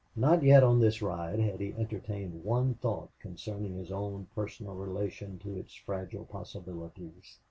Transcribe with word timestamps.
Not 0.15 0.41
yet 0.41 0.63
on 0.63 0.79
this 0.79 0.99
ride 1.03 1.37
had 1.37 1.59
he 1.59 1.73
entertained 1.77 2.43
one 2.43 2.73
thought 2.73 3.09
concerning 3.19 3.75
his 3.75 3.91
own 3.91 4.25
personal 4.33 4.73
relation 4.73 5.37
to 5.43 5.55
its 5.59 5.75
fragile 5.75 6.25
possibilities. 6.25 7.37